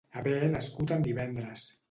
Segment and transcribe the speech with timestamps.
[0.19, 1.69] Haver nascut en divendres.